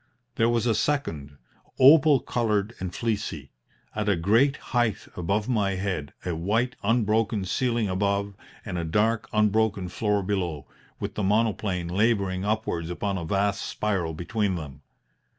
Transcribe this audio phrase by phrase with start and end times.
[0.33, 1.37] There was a second
[1.79, 3.51] opal coloured and fleecy
[3.95, 8.33] at a great height above my head, a white unbroken ceiling above,
[8.65, 10.65] and a dark unbroken floor below,
[10.99, 14.81] with the monoplane labouring upwards upon a vast spiral between them.